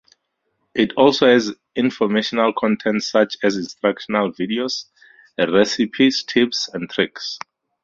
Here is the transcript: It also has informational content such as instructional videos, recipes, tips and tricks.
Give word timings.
It 0.73 0.93
also 0.93 1.27
has 1.27 1.53
informational 1.75 2.53
content 2.53 3.03
such 3.03 3.37
as 3.43 3.55
instructional 3.55 4.31
videos, 4.31 4.85
recipes, 5.37 6.23
tips 6.23 6.67
and 6.73 6.89
tricks. 6.89 7.37